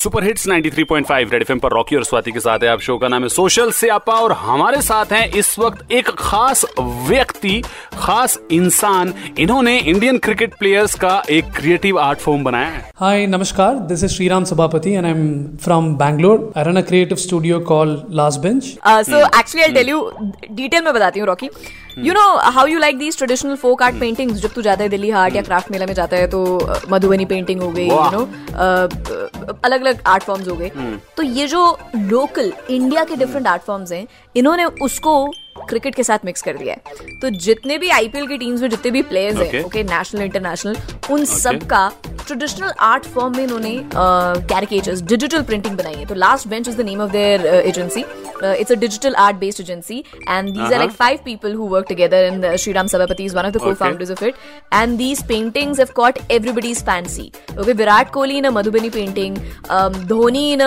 Super 0.00 0.24
hits 0.24 0.46
93.5 0.48 1.32
red 1.32 1.42
FM 1.42 1.58
पर 1.60 1.72
रॉकी 1.72 1.96
और 1.96 2.04
स्वाति 2.04 2.32
के 2.32 2.40
साथ 2.40 2.62
है 2.62 2.68
आप 2.68 2.80
शो 2.80 2.96
का 2.98 3.08
नाम 3.08 3.22
है 3.22 3.28
सोशल 3.28 3.70
से 3.78 3.88
आपा 3.88 4.12
और 4.20 4.32
हमारे 4.32 4.80
साथ 4.82 5.12
हैं 5.12 5.26
इस 5.38 5.58
वक्त 5.58 5.92
एक 5.92 6.08
खास 6.18 6.64
व्यक्ति 7.08 7.60
खास 7.94 8.38
इंसान 8.52 9.12
इन्होंने 9.38 9.76
इंडियन 9.78 10.18
क्रिकेट 10.18 10.54
प्लेयर्स 10.58 10.94
का 11.00 11.22
एक 11.30 11.50
क्रिएटिव 11.56 11.98
आर्ट 12.00 12.18
फॉर्म 12.18 12.44
बनाया 12.44 12.68
है 12.68 12.88
Hi, 13.02 13.26
Namaskar. 13.26 13.68
This 13.90 14.06
is 14.08 14.14
Sriram 14.14 14.46
Sabapati 14.52 14.96
and 14.96 15.10
I'm 15.10 15.22
from 15.58 15.92
Bangalore. 15.98 16.38
I 16.54 16.64
run 16.64 16.82
a 16.82 16.84
creative 16.84 17.20
studio 17.20 17.60
called 17.62 18.14
Last 18.14 18.42
Bench. 18.42 18.72
Uh, 18.84 19.02
so 19.04 19.22
actually, 19.34 19.64
I'll 19.64 19.78
tell 19.78 19.92
you 19.94 20.00
detail 20.52 20.84
में 20.84 20.92
बताती 20.94 21.20
हूँ 21.20 21.26
Rocky 21.26 21.50
you 22.02 22.12
know 22.14 22.20
how 22.36 22.66
you 22.66 22.78
like 22.78 22.98
these 22.98 23.16
traditional 23.16 23.56
folk 23.56 23.82
art 23.82 23.98
paintings 24.00 24.40
जब 24.40 24.52
तू 24.54 24.62
जाता 24.62 24.82
है 24.82 24.88
दिल्ली 24.88 25.10
हार्ट 25.10 25.34
या 25.36 25.42
craft 25.42 25.70
mela 25.70 25.86
में 25.86 25.92
जाता 25.94 26.16
है 26.16 26.26
तो 26.30 26.38
मधुबनी 26.90 27.24
पेंटिंग 27.24 27.62
हो 27.62 27.70
गई 27.70 27.86
यू 27.86 28.10
नो 28.12 28.24
अलग 29.64 29.80
अलग 29.80 30.02
आर्ट 30.06 30.22
फॉर्म्स 30.22 30.48
हो 30.48 30.54
गए। 30.56 30.70
तो 31.16 31.22
ये 31.22 31.46
जो 31.46 31.78
लोकल 31.96 32.52
इंडिया 32.70 33.04
के 33.04 33.16
डिफरेंट 33.16 33.46
आर्ट 33.46 33.62
फॉर्म्स 33.62 33.92
हैं 33.92 34.06
इन्होंने 34.36 34.64
उसको 34.82 35.14
क्रिकेट 35.68 35.94
के 35.94 36.02
साथ 36.02 36.24
मिक्स 36.24 36.42
कर 36.42 36.56
दिया 36.56 36.74
है। 36.74 37.18
तो 37.20 37.30
जितने 37.38 37.78
भी 37.78 37.90
आईपीएल 37.90 38.26
की 38.26 38.38
टीम्स 38.38 38.60
में 38.62 38.68
जितने 38.70 38.90
भी 38.90 39.02
प्लेयर्स 39.04 39.38
हैं 39.38 39.62
ओके 39.64 39.82
नेशनल 39.84 40.22
इंटरनेशनल 40.22 40.76
उन 41.10 41.24
सब 41.26 41.66
का 41.72 41.90
ट्रेडिशनल 42.30 42.72
आर्ट 42.86 43.04
फॉर्म 43.14 43.36
में 43.36 43.42
इन्होंने 43.44 43.74
कैरिकेचर्स 43.94 45.02
डिजिटल 45.04 45.42
प्रिंटिंग 45.42 45.76
बनाई 45.76 45.94
है। 45.94 46.06
तो 46.06 46.14
last 46.16 46.48
bench 46.48 46.68
is 46.68 46.76
the 46.76 46.86
name 46.86 47.00
of 47.02 47.10
their 47.12 47.46
agency 47.46 48.00
it's 48.00 48.72
a 48.72 48.74
digital 48.76 49.14
art 49.18 49.36
based 49.36 49.60
agency 49.60 49.98
and 50.28 50.48
these 50.50 50.62
are 50.62 50.78
like 50.78 50.90
five 50.92 51.18
people 51.24 51.54
who 51.54 51.66
work 51.68 51.86
together 51.88 52.24
in 52.24 52.56
Shri 52.56 52.72
Sabhapati 52.88 53.24
is 53.24 53.36
one 53.36 53.46
of 53.46 53.52
the 53.52 53.60
co 53.62 53.70
of 54.12 54.24
it 54.24 54.34
and 54.74 54.96
these 54.98 55.22
paintings 55.28 55.78
have 55.78 55.88
caught 55.96 56.18
everybody's 56.30 56.82
fancy 56.84 57.30
okay 57.58 57.72
Virat 57.74 58.12
Kohli 58.12 58.38
in 58.38 58.44
a 58.44 58.50
Madhubani 58.50 58.90
painting 58.90 59.36
Dhoni 60.08 60.52
in 60.52 60.62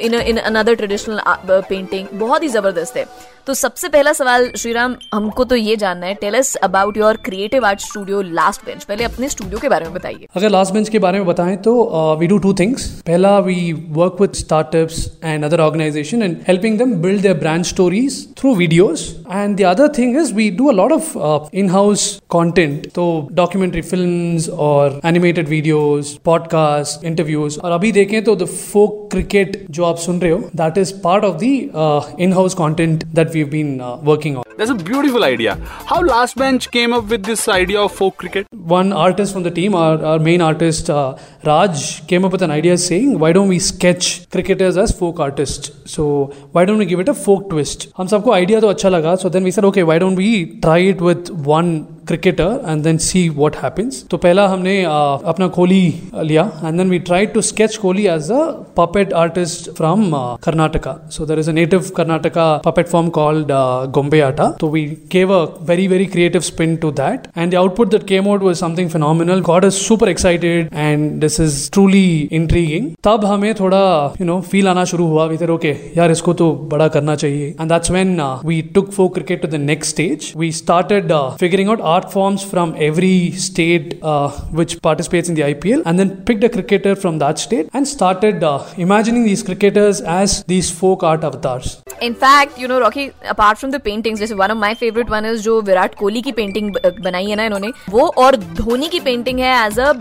in 0.00 0.14
in 0.14 0.36
another 0.38 0.74
traditional 0.74 1.20
painting 1.50 2.18
बहुत 2.20 2.42
ही 2.42 2.48
ज़बरदस्त 2.50 2.96
है। 2.96 3.06
तो 3.46 3.54
सबसे 3.54 3.88
पहला 3.88 4.12
सवाल 4.12 4.50
श्रीराम 4.58 4.94
हमको 5.14 5.44
तो 5.44 5.56
ये 5.56 5.76
जानना 5.76 6.06
है 6.06 6.14
tell 6.14 6.34
us 6.34 6.54
about 6.56 6.96
your 6.96 7.16
creative 7.24 7.64
art 7.66 7.80
studio 7.80 8.20
last 8.22 8.64
bench 8.66 8.84
पहले 8.84 9.04
अपने 9.04 9.28
स्टूडियो 9.28 9.58
के 9.58 9.68
बारे 9.68 9.84
में 9.84 9.94
बताइए। 9.94 10.26
अगर 10.36 10.50
लास्ट 10.50 10.74
बेंच 10.74 10.88
के 10.88 10.98
बारे 11.00 11.18
में 11.18 11.26
बताएँ 11.26 11.56
तो 11.58 11.72
वी 12.20 12.26
डू 12.26 12.38
टू 12.38 12.52
थिंग्स 12.54 12.86
पहला 13.06 13.38
we 13.40 13.72
work 13.92 14.20
with 14.20 14.32
startups 14.34 15.06
and 15.24 15.44
other 15.44 15.60
organisation 15.60 16.22
and 16.22 16.36
helping 16.48 16.78
them 16.78 16.94
build 17.02 17.22
their 17.22 17.38
brand 17.38 17.64
stories 17.64 18.26
through 18.38 18.54
videos 18.54 19.04
and 19.32 19.56
the 19.56 19.64
other 19.66 19.88
thing 19.98 20.16
is 20.16 20.32
we 20.34 20.48
do 20.58 20.68
a 20.68 20.72
lot 20.72 20.92
of 20.92 21.56
in 21.56 21.70
house 21.70 22.08
content 22.30 22.86
तो 22.94 23.06
documentary 23.32 23.82
films 23.82 24.48
और 24.68 25.00
animated 25.04 25.48
videos 25.48 26.18
podcast 26.24 27.04
interviews 27.04 27.58
और 27.60 27.72
अभी 27.72 27.92
देखें 27.92 28.22
तो 28.24 28.36
the 28.36 28.44
folk 28.46 29.08
cricket 29.10 29.64
जो 29.70 29.84
आप 29.84 29.96
सुन 29.98 30.20
रहे 30.20 30.30
हो 30.30 30.38
that 30.56 30.78
is 30.78 30.94
part 31.04 31.24
of 31.24 31.36
the 31.36 32.16
in 32.20 32.32
house 32.32 32.54
content 32.54 33.04
that 33.06 33.34
we 33.34 33.44
been 33.50 33.78
working 34.04 34.36
on 34.36 34.49
That's 34.59 34.71
a 34.71 34.75
beautiful 34.75 35.23
idea. 35.23 35.55
How 35.85 36.01
Last 36.01 36.37
Bench 36.37 36.71
came 36.71 36.93
up 36.93 37.05
with 37.09 37.23
this 37.23 37.47
idea 37.47 37.81
of 37.81 37.91
folk 37.91 38.17
cricket? 38.17 38.47
one 38.65 38.91
artist 38.91 39.31
from 39.31 39.43
the 39.43 39.51
team, 39.51 39.75
our, 39.75 40.03
our 40.03 40.19
main 40.19 40.41
artist 40.41 40.89
uh, 40.89 41.15
Raj, 41.43 42.05
came 42.07 42.25
up 42.25 42.31
with 42.31 42.41
an 42.41 42.51
idea 42.51 42.77
saying, 42.77 43.19
why 43.19 43.31
don't 43.31 43.47
we 43.47 43.59
sketch 43.59 44.27
cricketers 44.29 44.77
as 44.77 44.91
folk 44.91 45.19
artists? 45.19 45.71
So 45.85 46.33
why 46.51 46.65
don't 46.65 46.79
we 46.79 46.85
give 46.85 46.99
it 46.99 47.09
a 47.09 47.13
folk 47.13 47.49
twist? 47.49 47.87
हम 47.97 48.07
सबको 48.07 48.33
idea 48.33 48.61
तो 48.61 48.67
अच्छा 48.67 48.89
लगा, 48.89 49.19
so 49.19 49.29
then 49.29 49.43
we 49.43 49.51
said, 49.51 49.65
okay, 49.65 49.83
why 49.83 49.99
don't 49.99 50.15
we 50.15 50.59
try 50.61 50.79
it 50.79 51.01
with 51.01 51.29
one 51.29 51.88
cricketer 52.09 52.61
and 52.63 52.83
then 52.83 52.99
see 52.99 53.29
what 53.29 53.55
happens. 53.55 54.03
तो 54.11 54.17
पहला 54.25 54.47
हमने 54.47 54.75
uh, 54.85 55.23
अपना 55.31 55.47
कोहली 55.57 55.83
लिया 56.31 56.43
and 56.63 56.79
then 56.79 56.89
we 56.89 56.99
tried 57.09 57.33
to 57.33 57.41
sketch 57.41 57.79
Kohli 57.79 58.05
as 58.15 58.29
a 58.29 58.41
puppet 58.79 59.13
artist 59.13 59.69
from 59.77 60.13
uh, 60.13 60.37
Karnataka. 60.37 60.93
So 61.11 61.25
there 61.25 61.39
is 61.39 61.47
a 61.47 61.53
native 61.53 61.93
Karnataka 61.93 62.63
puppet 62.63 62.89
form 62.89 63.11
called 63.11 63.51
uh, 63.51 63.87
Gombeata. 63.97 64.59
So 64.61 64.67
we 64.67 64.83
gave 65.15 65.29
a 65.29 65.47
very 65.71 65.87
very 65.87 66.07
creative 66.07 66.45
spin 66.45 66.77
to 66.81 66.91
that 67.01 67.27
and 67.35 67.51
the 67.51 67.57
output 67.57 67.91
that 67.91 68.07
came 68.07 68.27
out 68.27 68.41
was 68.41 68.59
something 68.59 68.89
phenomenal. 68.89 69.41
Got 69.41 69.65
us 69.65 69.79
super 69.87 70.09
excited 70.09 70.69
and 70.71 71.21
this 71.21 71.39
is 71.39 71.69
truly 71.69 72.33
intriguing. 72.41 72.93
तब 73.03 73.25
हमें 73.25 73.53
थोड़ा 73.55 73.83
you 74.19 74.25
know 74.29 74.39
feel 74.53 74.67
आना 74.67 74.85
शुरू 74.93 75.07
हुआ 75.07 75.29
we 75.31 75.37
said 75.41 75.49
okay 75.57 75.75
यार 75.97 76.11
इसको 76.11 76.33
तो 76.43 76.51
बड़ा 76.73 76.87
करना 76.97 77.15
चाहिए 77.15 77.55
and 77.59 77.71
that's 77.71 77.89
when 77.97 78.19
uh, 78.19 78.41
we 78.51 78.61
took 78.77 78.91
folk 78.93 79.13
cricket 79.15 79.41
to 79.41 79.47
the 79.47 79.57
next 79.57 79.89
stage. 79.89 80.33
We 80.35 80.51
started 80.51 81.11
uh, 81.11 81.31
figuring 81.43 81.69
out 81.69 81.81
art 81.95 81.98
forms 82.11 82.43
from 82.43 82.75
every 82.77 83.31
state 83.31 83.99
uh, 84.01 84.29
which 84.51 84.81
participates 84.81 85.29
in 85.29 85.35
the 85.35 85.41
IPL 85.41 85.81
and 85.85 85.99
then 85.99 86.23
picked 86.25 86.43
a 86.43 86.49
cricketer 86.49 86.95
from 86.95 87.19
that 87.19 87.39
state 87.39 87.69
and 87.73 87.87
started 87.87 88.43
uh, 88.43 88.63
imagining 88.77 89.23
these 89.23 89.43
cricketers 89.43 90.01
as 90.01 90.43
these 90.45 90.69
folk 90.71 91.03
art 91.03 91.23
avatars. 91.23 91.81
In fact 92.03 92.59
you 92.59 92.67
know 92.67 92.77
Rocky 92.79 93.05
apart 93.29 93.57
from 93.57 93.71
the 93.71 93.79
paintings 93.81 94.19
जैसे 94.19 94.35
one 94.35 94.51
of 94.51 94.57
my 94.57 94.73
favourite 94.73 95.09
one 95.09 95.25
is 95.25 95.41
जो 95.41 95.61
विराट 95.61 95.95
कोहली 95.95 96.21
की 96.21 96.31
painting 96.31 96.71
बनाई 97.03 97.25
है 97.25 97.35
ना 97.35 97.43
इन्होंने 97.45 97.71
वो 97.89 98.07
और 98.23 98.35
धोनी 98.35 98.87
की 98.89 98.99
पेंटिंग 98.99 99.39
है 99.39 99.53
as 99.65 99.79
a 99.79 99.91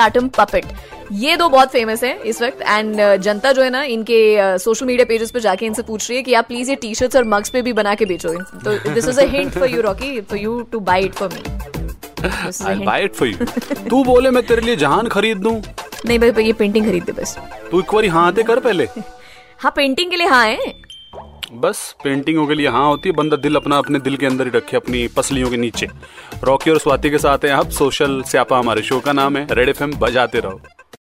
Bommalattam 0.00 0.28
puppet 0.38 0.72
ये 1.11 1.35
दो 1.37 1.47
बहुत 1.49 1.71
फ़ेमस 1.71 2.03
है 2.03 2.17
इस 2.25 2.41
वक्त 2.41 2.61
एंड 2.61 3.01
जनता 3.21 3.51
जो 3.51 3.61
है 3.61 3.69
ना 3.69 3.83
इनके 3.93 4.57
सोशल 4.59 4.85
मीडिया 4.85 5.05
पेजेस 5.05 5.31
पे 5.31 5.39
जाके 5.39 5.65
इनसे 5.65 5.81
पूछ 5.81 6.09
रही 6.09 6.17
है 6.17 6.23
कि 6.23 6.33
आप 6.33 6.47
प्लीज़ 6.47 6.69
ये 6.69 6.75
टी 6.75 6.93
शर्ट्स 6.95 7.15
और 7.15 7.23
मग्स 7.27 7.49
पे 7.49 7.61
भी 7.61 7.73
बना 7.73 7.95
के 7.95 8.05
बेचो। 8.05 8.33
तो 8.33 8.93
this 8.93 9.07
is 9.07 9.19
a 9.21 9.25
hint 9.31 9.51
for 9.51 9.67
you 9.69 9.81
Rocky 9.81 10.19
for 10.21 10.39
you 10.39 10.61
to 10.71 10.79
buy 10.81 11.05
it 11.05 11.13
for 11.13 11.33
me 11.33 11.41
buy 12.85 12.99
it 13.05 13.15
for 13.15 13.27
you. 13.27 13.89
तू 13.89 14.03
बोले 14.03 14.29
मैं 14.31 14.45
तेरे 14.47 14.61
लिए 14.61 14.75
जहान 14.75 15.07
खरीद 15.07 15.37
दूँ। 15.37 15.61
नहीं 16.05 16.19
भाई 16.19 16.43
ये 16.45 16.53
पेंटिंग 16.53 16.85
खरीद 16.85 17.03
दे 17.03 17.11
बस। 17.11 17.37
तू 17.71 17.79
एक 17.79 17.93
बार 17.93 18.05
हाँ 18.09 18.31
कर 18.33 18.59
पहले। 18.59 18.87
हाँ 19.59 19.71
पेंटिंग 19.75 20.09
के 20.11 20.15
लिए 20.15 20.27
हाँ 20.27 20.45
है। 20.45 20.73
बस 21.53 21.79
पेंटिंगों 22.03 22.45
के 22.47 22.53
लिए 22.53 22.67
हाँ 22.67 22.85
होती 22.87 23.09
है 23.09 23.15
बंदा 23.15 23.37
दिल 23.37 23.55
अपना 23.55 23.77
अपने 23.77 23.99
दिल 23.99 24.15
के 24.17 24.25
अंदर 24.25 24.45
ही 24.45 24.51
रखे 24.51 24.77
अपनी 24.77 25.07
पसलियों 25.07 25.49
के 25.49 25.57
नीचे। 25.57 25.87
रॉकी 26.43 26.71
और 26.71 26.79
स्वाति 26.79 27.09
के 27.09 27.17
साथ 27.17 27.45
हैं 27.45 27.51
आप 27.51 27.69
सोशल 27.71 28.21
स्यापा 28.27 28.59
हमारे 28.59 28.81
शो 28.81 28.99
का 28.99 29.13
नाम 29.13 29.37
है 29.37 29.47
रेड 29.51 29.69
एफ़ 29.69 29.83
बजाते 29.83 30.39
रहो। 30.39 30.59